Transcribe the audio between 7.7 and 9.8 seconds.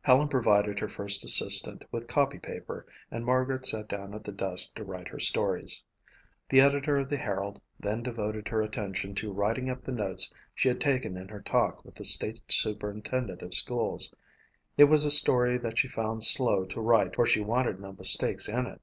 then devoted her attention to writing